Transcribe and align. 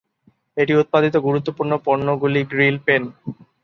এটি 0.57 0.73
উৎপাদিত 0.75 1.15
গুরুত্বপূর্ণ 1.27 1.71
পণ্যগুলি 1.85 2.41
গ্রিল, 2.51 2.75
পেন। 2.85 3.03